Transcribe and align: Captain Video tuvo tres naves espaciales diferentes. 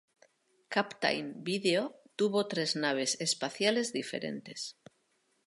Captain 0.75 1.27
Video 1.49 1.95
tuvo 2.15 2.47
tres 2.47 2.75
naves 2.75 3.21
espaciales 3.21 3.93
diferentes. 3.93 4.75